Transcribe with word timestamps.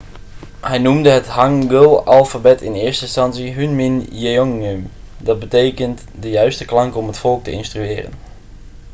hij 0.61 0.77
noemde 0.77 1.09
het 1.09 1.27
hangeulalfabet 1.27 2.61
in 2.61 2.73
eerste 2.73 3.05
instantie 3.05 3.51
hunmin 3.53 3.99
jeongeum 4.11 4.89
dat 5.17 5.39
betekent 5.39 6.03
de 6.19 6.29
juiste 6.29 6.65
klanken 6.65 6.99
om 6.99 7.07
het 7.07 7.17
volk 7.17 7.43
te 7.43 7.51
instrueren' 7.51 8.13